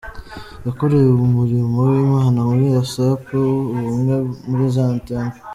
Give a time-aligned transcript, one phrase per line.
[0.65, 3.27] Yakoreye umurimo w’Imana muri Asaph
[3.79, 4.15] Ubumwe
[4.47, 5.41] muri Zion Temple.